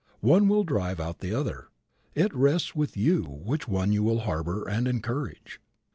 [0.21, 1.67] One will drive out the other.
[2.15, 5.61] It rests with you which one you will harbor and encourage.